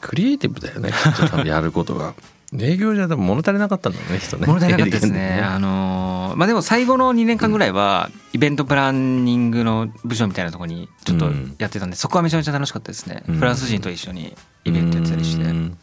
[0.00, 0.90] クリエイティブだよね。
[0.90, 2.14] きっと多分やることが。
[2.58, 4.46] 営業じゃ多分物足りなかったんだね人ね。
[4.48, 5.36] 物足りなかったです経ね。
[5.40, 13.22] 験あのーまあでも最後の2年間ぐらいはイベントプランニングの部署みたいなところにちょっとやってたんで、そこはめちゃめちゃ楽しかったですね。
[13.28, 13.36] うん。
[13.36, 15.44] フランス人と一緒にイベントやってたりして。
[15.44, 15.78] うん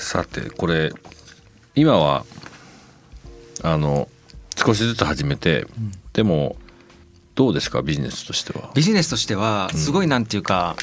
[0.00, 0.92] さてこれ
[1.74, 2.24] 今は
[3.64, 4.08] あの
[4.56, 5.66] 少しずつ始めて、
[6.12, 6.54] でも
[7.34, 8.70] どうですかビジネスとしては？
[8.74, 10.76] ビジネスとしてはすごいなんていうか、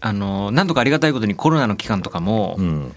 [0.00, 2.94] あのなんとかありがたいことにコロナの期間とかも、うん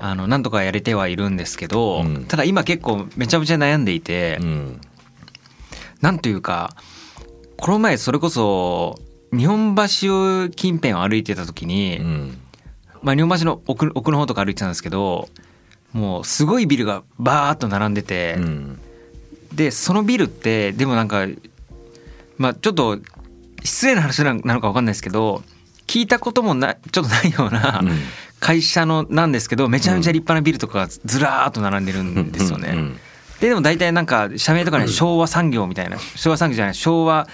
[0.00, 2.24] あのなんとかやれてはいるんですけど、うん。
[2.24, 4.80] ただ今結構めちゃめちゃ悩んでいて、うん。
[6.00, 6.74] なんというか
[7.58, 8.98] この前それこそ
[9.32, 12.38] 日本橋近辺を歩いてた時に、うん。
[13.02, 15.28] まあ、日本橋の奥奥の方とか歩いてたんですけど
[15.92, 18.80] もうすごいビルがバーッと並んでて、うん。
[19.52, 21.26] でそのビルってでもなんか
[22.38, 22.98] まあちょっと
[23.62, 25.42] 失礼な話ななのか分かんないですけど
[25.86, 27.90] 聞いたこともなちょっとないようなうん
[28.40, 32.70] 会社のなんですけどめちゃめちゃ立派なビルとかがずらーっと並んでるんですよね。
[32.74, 32.96] うん
[33.40, 37.26] ででも大体なんか社名とかね昭和産業みたいな昭和産業じゃない昭和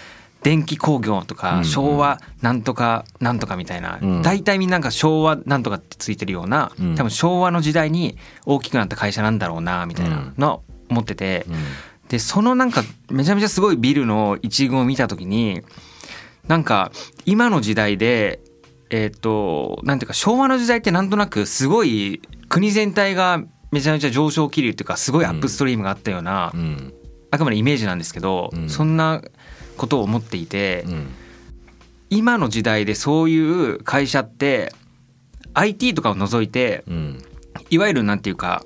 [0.42, 3.98] 電気工業とうんか昭和なんとかなんとかみたいな。
[4.00, 4.22] うん。
[4.22, 6.94] 大体みんななんか昭和なんとかってついてるようなうん。
[6.94, 11.44] 多分昭和の時代に大きくなった会社なんだろうなみたいなのを思ってて。
[11.48, 11.56] うん。
[12.08, 15.62] でそのなんかめちゃめちゃすごいビルの一群を見た時に
[16.46, 16.92] なんか
[17.24, 18.38] 今の時代で
[18.90, 26.94] えっ、となんていうか昭和の時代ってなんとなくすごい国全体がめちゃめちゃ上昇気流っていうかすごいアップストリームがあったような、うん。
[27.30, 28.68] あくまでイメージなんですけど、うん。
[28.70, 29.22] そんな
[29.76, 31.06] ことを思っていて、うん。
[32.08, 34.72] 今の時代でそういう会社って
[35.54, 37.22] IT とかを除いてうん。
[37.70, 38.64] いわゆるなんていうか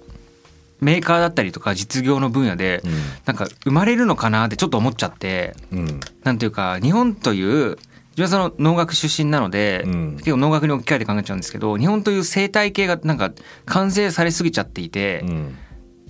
[0.81, 2.83] メーカーだったりとか実業の分野で
[3.25, 6.01] なんか生まれるのかなってちょっと思っちゃってうん。
[6.23, 7.79] なんていうか日本という
[8.17, 10.17] 自分はその農学出身なので、うん。
[10.17, 13.33] 結構農学に置き換えて考えちゃうんですけど日本という生態系がなんか
[13.67, 15.59] 完成されすぎちゃっていて、うん。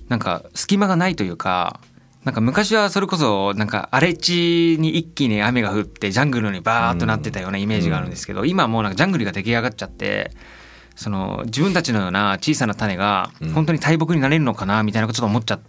[0.09, 1.79] なんか隙間がないというか
[2.25, 10.31] なんか昔はそれこそなんか荒れ地に一気に雨が降ってジャングルにバーッとなってたようなイメージがあるんですけど、今はもうなんかジャングルが出来上がっちゃって
[10.95, 15.59] その自分たちのような小さな種が本当に大木になれるのかなみたいなことちょっと思っちゃっ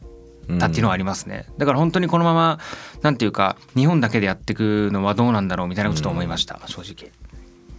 [0.59, 1.47] たっていうのはありますね。
[1.59, 2.59] だから本当にこのまま
[3.03, 7.13] なんていうか日本だけでやっていくのはどうなんだろうみたいなことちょっと思いました正直。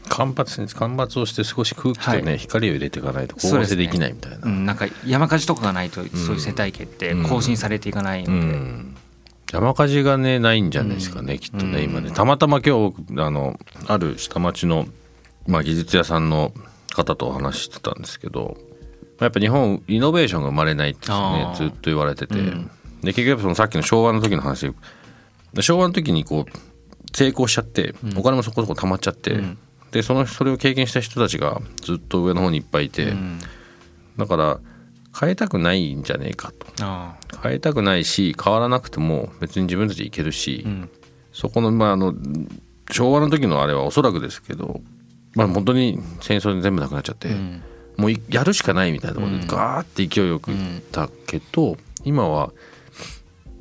[0.10, 2.38] 干ばつに干ばつをして少し空気とね、はい。
[2.38, 4.38] 光を入れていかないと光合成できないみたいな。
[4.43, 8.95] うん、なんか山火事とかがないとそういう生態系って更新されていかないので、うん。
[9.52, 11.84] 山火事がねないんじゃないですかね、きっとね、うん。
[11.84, 12.12] 今ね。
[12.12, 14.88] たまたま今日僕あのある下町の、
[15.47, 16.54] まあ、技術屋さんの
[16.93, 18.58] 方とお話ししてたんですけど
[19.19, 22.71] やっぱ日本イノベーションが生まれないってねずっと言われてて、うん。
[23.02, 24.71] で結局そのさっきの昭和の時の話
[25.54, 29.58] で昭和の時にこう成功しちゃって、お金もそこそこ貯まっちゃって、うん。
[29.91, 33.39] でそのそれを経験した人たちがずっと上の方にいっぱいいて、うん。
[34.17, 34.60] だから
[35.19, 36.65] 変えたくないんじゃねえかと。
[36.82, 40.65] あ変えたくないし変わらなくても別に自分たちいけるし、
[41.32, 42.15] そこのまああの
[42.91, 44.82] 昭和の時のあれはおそらくですけど
[45.36, 47.63] まあ本当に戦争で全部なくなっちゃって、うん
[47.97, 49.41] もういやるしかないみたいなところうん。
[49.41, 52.51] でガーって勢いよくいったけど、今は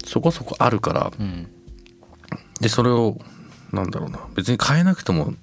[0.04, 1.48] そこそこあるからうん。
[2.60, 3.18] でそれを
[3.72, 5.34] なんだろうな別に変えなくても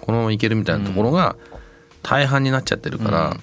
[0.00, 1.36] このままいけるみたいなところが
[2.02, 3.40] 大半になっちゃってるから、うん。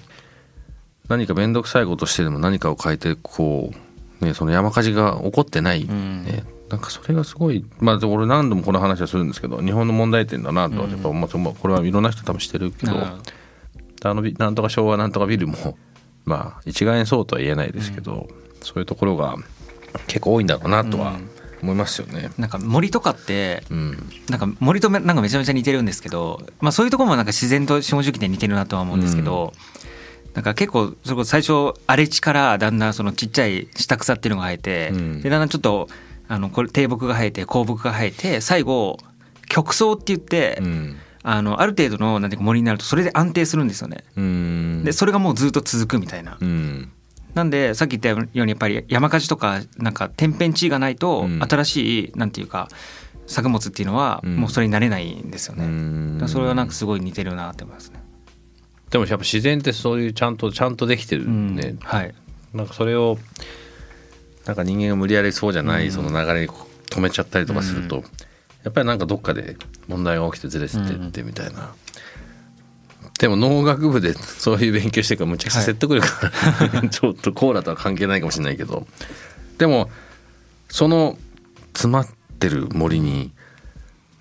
[1.08, 3.72] 何か面倒くさいことしてでも何かを変えてこ
[4.20, 6.24] う、ね、その山火事が起こってない、うん。
[6.24, 12.92] ね、なんかそれがすごいまあで俺何度もこの話はするんですけど日本の問題点だなとはやっぱ思う、まあこれはいろんな人多分してるけど、
[14.04, 15.76] ああのビなんとか昭和なんとかビルも
[16.24, 18.28] まあ一概にそうとは言えないですけど、
[18.60, 19.36] そういうところが
[20.06, 21.18] 結構多いんだろうなとは
[21.62, 22.30] 思いますよね。
[22.38, 24.10] なんか森とかってうん。
[24.28, 29.52] なんか森とめなんかめちゃめちゃ似てるんですけど、まあ、そういうところもなんか自然と下関で似てるなとは思うんですけど、
[30.34, 35.22] なんか結構それこそ最初荒れ地からだんだんそのちっちゃい下草っていうのが生えて、うん。
[35.22, 35.88] でだんだんちょっと
[36.28, 38.98] あのこれ低木が生えて高木が生えて最後
[39.48, 44.04] 極層って言って、うんあのある程度のなんていうか森になるとそれで安定するんですよね。
[44.16, 46.36] うんでそれがもうずっと続くみたいな。
[46.40, 46.92] うん
[47.34, 52.68] なんでさっき言ったようにやっぱり山火事とかなんか天変地異がないとうん新しいなんていうか
[53.26, 56.26] 作物っていうのはうんもうそれになれないんですよね。
[56.28, 58.02] それはなんかすごい似てるなって思いますね。
[58.90, 62.14] でもやっぱ自然ってそういうちゃんとちゃんとできてるうんね、はい。
[62.52, 63.16] なんかそれを
[64.44, 68.04] なんか人間が無理やりそうじゃないうんその流れに止めちゃったりとかすると、う
[68.64, 69.56] やっぱりなんかどっかで
[69.88, 71.74] 問題が起きてずれてってみたいな、
[73.18, 78.86] でも農学部でそういう勉強してるからむちゃくちゃ説得力ある、ちょっとコーラとは関係ないかもしれないけど。
[79.58, 79.90] でも
[80.68, 81.18] その
[81.74, 83.32] 詰まってる森に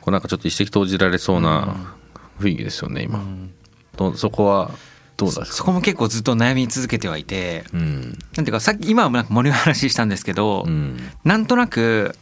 [0.01, 1.95] こうなんかちょっと一石投じられそうな
[2.39, 3.23] 雰囲気ですよね今、
[3.95, 4.71] とそこは
[5.17, 8.01] どうですかそこも結構ずっと悩み続けてはいて、うん。
[8.01, 10.97] なんていうかさっき今はなんか森の話したんですけど、うん。
[11.23, 12.15] なんとなく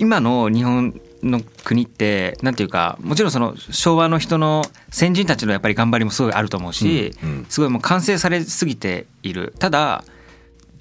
[0.00, 7.46] 今の日本の国ってなんていうかもちろんその昭和の人の先人たちのやっぱり頑張りもすごいあると思うし、うんうん。
[7.50, 9.54] すごいもう完成されすぎている。
[9.58, 10.04] ただ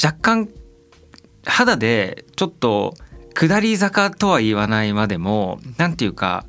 [0.01, 0.49] 若干
[1.43, 2.93] 肌でちょっと
[3.33, 6.45] 下り坂とは言わないまでもなんていうか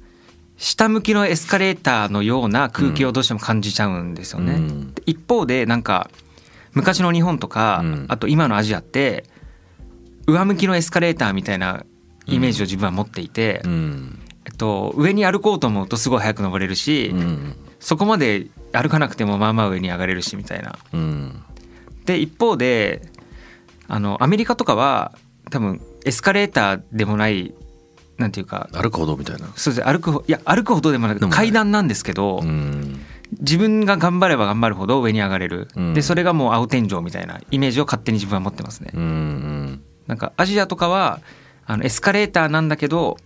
[0.56, 4.52] 下向きのエスカレーターのような空気をどうしても感じちゃうんですよね。
[4.52, 4.94] うん。
[5.06, 6.08] 一方でなんか
[6.72, 8.06] 昔の日本とか、うん。
[8.08, 9.24] あと今のアジアって
[10.28, 11.84] 上向きのエスカレーターみたいな
[12.30, 14.18] イメージを自分は持っていて、うん。
[14.46, 17.54] えっと、上に歩こうと思うとすごい早く登れるし、うん。
[17.78, 20.78] そこまで歩かなくてもまあまあ上に上がれるしみたいな。
[20.92, 21.42] うん。
[22.06, 23.02] で一方で
[23.88, 25.12] あのアメリカとかは
[25.50, 27.54] 多分エスカレーターでもない
[28.16, 29.48] なんていうか歩くほどみたいな。
[29.56, 29.86] そうです。
[29.86, 33.00] ね歩くほいや歩くほどでもなく階段なんですけど、うん。
[33.38, 35.94] 自分が頑張れば頑張るほど上に上がれる、うん。
[35.94, 39.82] でそれがもう青天井みたいなイメージを勝手に自分は持ってますね、うん。
[40.06, 41.20] なんかアジアとかは
[41.70, 43.16] あのエスカレーターなんだけど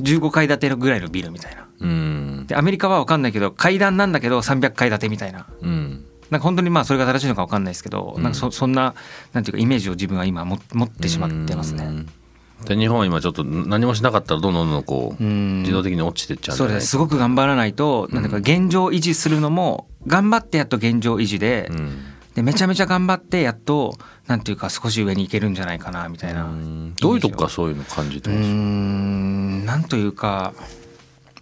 [0.00, 1.68] 15階建てのぐらいのビルみたいな。
[1.80, 2.44] うん。
[2.46, 5.46] でアメリカは分かんないけど階段なんだけど300階建てみたいな。
[5.60, 6.06] うん。
[6.30, 8.22] なんか本当にまあそれが正しいのか分かんないですけど、うん。
[8.22, 8.94] なんかそそんな
[9.34, 11.84] なんていうかイメージを自分は今も持ってしまってますね。
[11.84, 12.06] うん。
[12.64, 15.60] で日本は今ちょっと何もしなかったらどんどんどんこううん。
[15.60, 16.86] 自動的に落ちてっちゃうそうです。
[16.86, 21.98] すごく頑張らないとなんか現状維持するのも頑張ってやっと現状維持で,、うん
[22.34, 23.94] でめちゃめちゃ頑張ってやっと
[24.26, 26.44] なんていうか少し上に行けるんじゃないかなみたいな。
[26.44, 26.94] うん。
[26.94, 29.64] どういうとこからそういうの感じてますん。
[29.66, 30.54] なんというか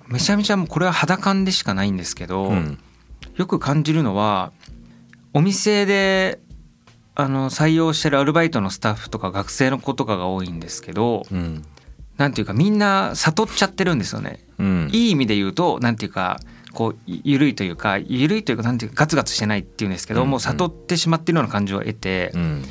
[0.07, 2.79] めちゃめちゃもうこれは肌感でしかないんですけど、うん。
[3.37, 4.53] よく感じるのは
[5.35, 6.40] お店で
[7.14, 11.64] あの採用してるアルバイトのスタッフとか学生の子とかが多いんですけどうん。
[12.16, 14.44] なんていうかみんな悟っちゃってるんですよね。
[14.59, 14.88] うん。
[14.92, 16.40] いい意味で言うとなんていうか
[16.78, 22.62] こうゆゆるいというかゆるいというかなんていうかガツガツしてないっていうんですけど、うんもう悟ってしまってるような感じを得て、うん。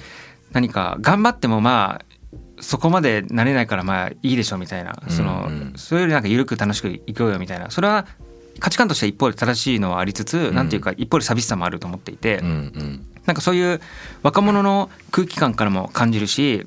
[0.54, 5.52] 何か頑張ってもまあそこまでなれないからまあいいでしょみたいなその、うん。
[5.52, 8.08] うんそれよりなんか緩く楽しくいこうよみたいなそれは
[8.60, 10.56] 価値観としては一方で正しいのはありつつ、ん。
[10.56, 13.06] なんていうか一方で寂しさもあると思っていて、うんうん。
[13.26, 13.82] なんかそういう
[14.24, 16.66] 若者の空気感からも感じるし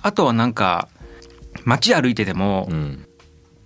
[0.00, 0.88] あとはなんか
[1.64, 3.03] 街歩いてても、うん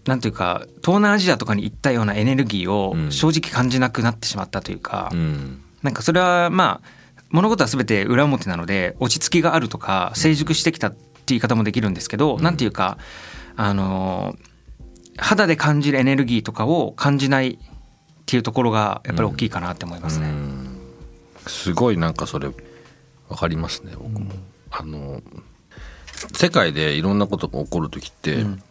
[0.09, 3.13] なんていうか東南アジアとかに行ったようなエネルギーをうん。
[3.13, 5.63] 正直感じなくなってしまったというか、うん。
[5.83, 12.43] なんかそれはまあ物事は全て裏表なので落ち着きがあるとか成熟してきたって言い方もできるんですけど、うん。
[12.43, 12.97] なんていうか
[13.57, 14.35] あの
[15.19, 17.59] 肌で感じるエネルギーとかを感じないっ
[18.25, 20.29] ていうところがやっぱり大きいかなって思いますね。
[20.29, 20.81] うん。
[21.47, 22.49] すごいなんかそれ
[23.29, 24.33] 分かりますね僕も、
[24.71, 25.21] あの
[26.35, 28.63] 世界でいろんなことが起こる時って、うん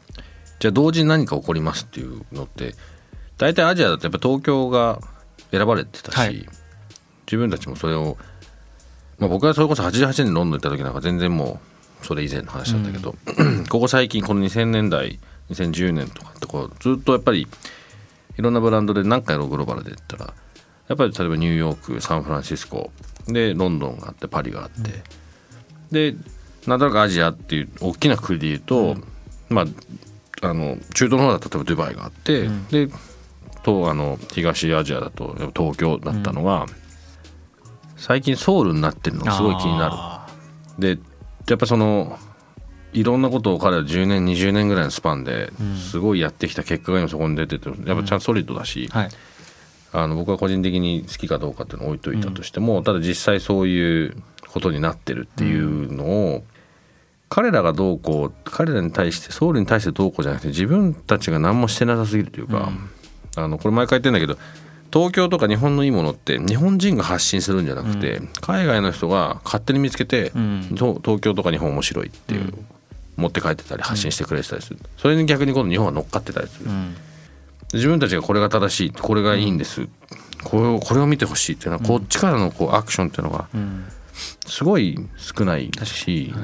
[0.59, 2.73] じゃあ同時に何か起こりますっていうのって
[3.37, 4.99] 大体アジアだとやっぱ東京が
[5.51, 6.47] 選ばれてたし、はい。
[7.27, 8.17] 自分たちもそれを、
[9.19, 11.59] まあ、僕はそれこそ88年にロンドン行った時なんか全然も
[12.01, 13.15] うそれ以前の話だったけど、
[13.69, 17.47] ここ最近この2000年代2010年とかってこうずっとやっぱり
[18.37, 20.33] いろんなブランドで何回のグローバルで言ったら
[20.87, 22.91] やっぱり例えばニューヨークサンフランシスコ
[23.27, 26.17] でロンドンがあってパリがあって、で
[26.65, 28.95] なんとなくアジアっていう大きな国で言うと、
[29.49, 29.65] まあ
[30.41, 32.67] あの中東の方だと例えばドゥバイがあって、うん。
[32.67, 32.89] で
[33.63, 36.65] とあの東アジアだと東京だったのが、
[37.95, 39.91] 最近ソウルになってるのがすごい気になる。
[39.95, 40.27] あ
[40.79, 40.99] で
[41.49, 42.17] やっぱその
[42.93, 45.75] いろんなことを彼ら10年20年ぐらいのスパンでうん。
[45.75, 49.09] すごいやってきた結果が今そこに出ててやっぱちゃんとソリッドだし、ーはい。
[49.93, 56.43] あの僕は個人的に好きかどうかっていうのを置いといたとしても、ただ実際そういうことになってるっていうのを、
[57.29, 62.71] 彼らがどうこう彼らに対してソウルに対してどうこうじゃなくて自分たちが何もしてなさすぎるというか、
[63.35, 64.37] あのこれ毎回言ってんだけど
[64.91, 70.75] 東京とか日本のいいものって日本人が発信するんじゃなくて、海外の人が勝手に見つけて、うん。
[70.75, 72.53] と東京とか日本面白いっていう、
[73.17, 76.95] 持って帰ってたり発信してくれてたりする、それに逆に今度日本は乗っかってたりする、うん。
[77.73, 79.87] 自分たちがこれが正しいこれがいいんです、
[80.45, 83.85] これをこれを見てほしいっていうのは、こっちからのこうアクションっていうのがうん。
[84.45, 86.39] すごい少ないし、で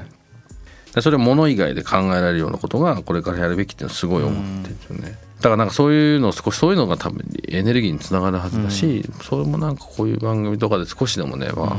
[1.02, 5.18] それは物以外で考えられるようなことがこれからやるべきってすごい思ってるんですよね。
[5.38, 11.78] だからなんかそういうのを少しそういうのが多分エネルギーにつながるはずだし、それもなんかこういう番組とかで少しでもね、まあ、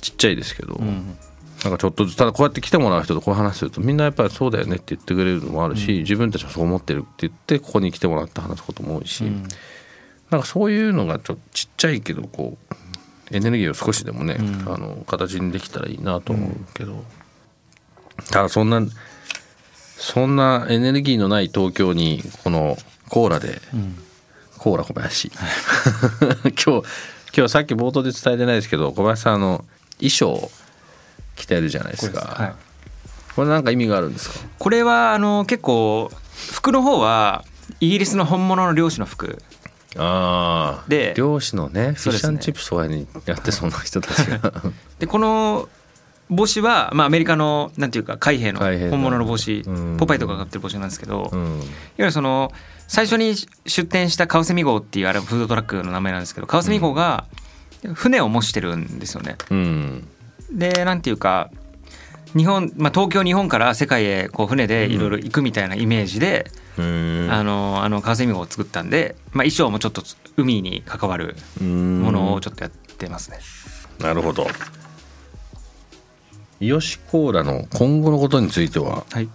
[0.00, 1.16] ちっちゃいですけど、うん。
[1.62, 9.46] なんかちょっとずつただこうやって来てもらう人とこう話するとみんなやっぱりそうだよねって言ってくれるのもあるし、自分たちもそう思ってるって言ってここに来てもらって話すことも多いし、うん。
[10.30, 12.74] なんかそういうのがちょっとちっちゃいけどこう
[13.36, 14.72] エネルギーを少しでもね、うん。
[14.72, 17.04] あの形にできたらいいなと思うけど、
[18.30, 18.82] ただそんな
[19.98, 22.76] そんなエネルギーのない東京にこの
[23.08, 23.96] コーラでうん。
[24.58, 25.32] コーラ小林。
[26.64, 26.86] 今日
[27.34, 29.64] 今日さっき冒頭で伝えてないですけど小林さんあの
[29.98, 30.50] 衣装を
[31.36, 32.20] 着てるじゃないですか。
[32.20, 32.54] はい。
[33.34, 34.38] これなんか意味があるんですか？
[34.58, 36.10] これはあの結構
[36.52, 37.44] 服の方は
[37.80, 39.42] イギリスの本物の漁師の服。
[39.96, 40.84] ああ。
[40.88, 44.52] で漁師のねフィッシそうですねュチップスとかにやってそうな人たちが。
[44.98, 45.68] でこの
[46.30, 49.96] 帽子は、まあ、アメリカのなんていうか海兵の本物の帽子うん。
[49.96, 51.60] ポパイとかが買ってる帽子なんですけど、いわうん
[51.98, 52.52] ゆるその
[52.88, 53.34] 最初に
[53.66, 57.26] 出店したカワセミ号っていうあれフードトラックの名前なんですけどカワセミ号が
[57.94, 59.36] 船を模してるんですよね。
[59.50, 60.08] うん。
[60.52, 61.50] でなんていうか
[62.36, 70.02] 日本、まあ、東京日本から世界へこう船でいろいろ行くみたいなイメージで、うんあのあのカワセミ号を作ったんで、まあ、衣装もちょっと
[70.36, 73.38] 海に関わるもものをちょっとやってますね。
[73.98, 74.46] なるほど
[76.62, 79.28] イヨシコーラの今後のことについてははい。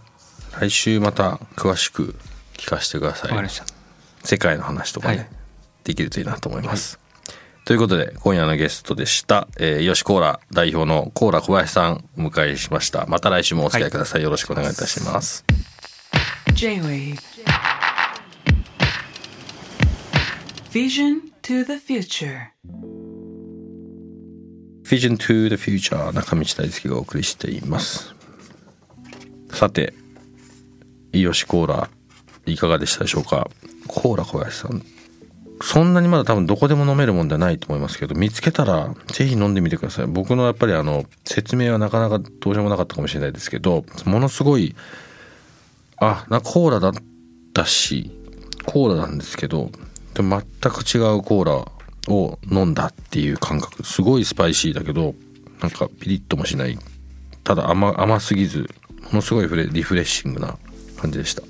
[0.59, 2.15] 来週また詳しく
[2.53, 3.31] 聞かせてください。
[3.31, 3.65] わかりました。
[4.23, 5.27] 世界の話とかね、はい。
[5.83, 6.99] できるといいなと思います、
[7.65, 13.05] ということで今夜のゲストでした、えー、イヨシコーラ代表のコーラ小林さんお迎えしました。
[13.07, 15.43] また来週もお付き合いください、よろしくお願いいたします。
[16.53, 17.19] J-Wave.
[20.71, 22.49] Vision to the future
[24.85, 28.13] Vision to the Future 中道大輔がお送りしています。
[29.51, 29.95] さて
[31.11, 31.89] イヨシコーラ
[32.45, 33.49] いかがでしたでしょうか？
[33.87, 34.83] コーラ小林さん。
[35.61, 40.05] そんなにまだ多分どこでも飲めるもんじゃないと思いますけど見つけたらぜひ飲んでみてください。
[40.05, 44.75] 僕のやっぱりあの説明はなかなかどうしようもなかったかもしれないですけどものすごい
[45.97, 46.93] あなコーラだっ
[47.53, 48.11] たし
[48.65, 49.71] コーラなんですけど
[50.13, 51.71] で全く違うコーラ
[52.07, 53.83] を飲んだっていう感覚。
[53.83, 55.15] すごいスパイシーだけど
[55.61, 56.77] なんかピリッともしない。
[57.43, 58.69] ただ甘甘すぎず
[59.03, 60.57] ものすごいリフレッシングな
[60.97, 61.43] 感じでした。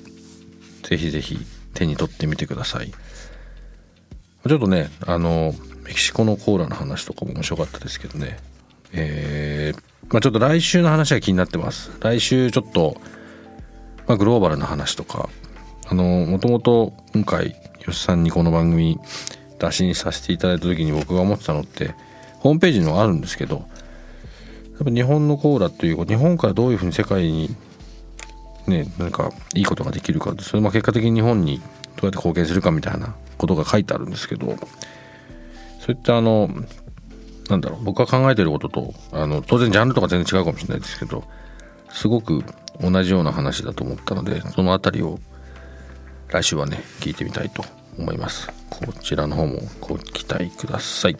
[0.87, 1.39] ぜひぜひ
[1.73, 2.91] 手に取ってみてください。
[4.47, 5.53] ちょっとねあの
[5.83, 8.37] メキシコのコーラの話とかも面白かったですけどね。
[8.93, 11.91] えーまあ、ちょっと来週の話が気になってます。
[11.99, 13.01] 来週ちょっと、
[14.07, 15.29] まあ、グローバルな話とか。
[15.87, 18.99] あのもともと今回吉さんにこの番組
[19.65, 21.95] 打診させていただいた時に僕が思ってたのって
[22.39, 27.55] ホームページにもあるんですけどやっぱ日本のコーラという日本からどういうふうに世界に
[28.67, 34.55] ね何かいいことができるかそれも結果的に日本にどうやって貢献するかみたいなことが書いてあるんですけど
[35.79, 36.47] そういったあの
[37.49, 41.23] なんだろう僕が考えてることとあの当然ジャンルとか全然違うかもしれないですけど
[41.89, 42.43] すごく
[42.79, 45.19] 同じような話だと思ったのでその辺りを
[46.27, 47.63] 来週はね聞いてみたいと
[47.97, 51.17] 思いますこちらの方もご期待ください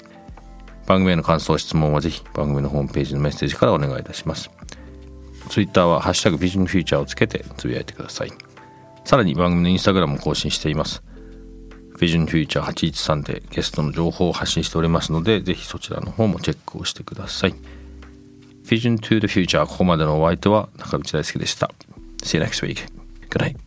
[0.85, 4.49] 番組への感想質問はぜひ番組のホームページのメッセージからお願いいたします
[5.49, 8.31] ツイッターはハッシュタグビジョンフューチャーをつけてつぶやいてください
[9.03, 11.03] さらに番組のインスタグラムも更新しています
[11.99, 17.55] ビジョンフューチャー813でゲストの情報を発信しておりますので、ぜひそちらの方もチェックをしてください。
[18.65, 21.71] Vision to the Future ここまでのお相手は中道大輔でした。
[22.23, 22.85] See you next week.
[23.29, 23.64] Good night.